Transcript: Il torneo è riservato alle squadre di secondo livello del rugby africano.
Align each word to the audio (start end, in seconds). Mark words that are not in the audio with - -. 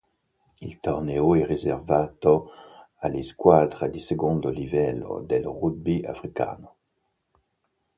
Il 0.61 0.79
torneo 0.79 1.35
è 1.35 1.45
riservato 1.45 2.49
alle 3.01 3.21
squadre 3.21 3.91
di 3.91 3.99
secondo 3.99 4.49
livello 4.49 5.19
del 5.21 5.43
rugby 5.43 6.01
africano. 6.03 6.75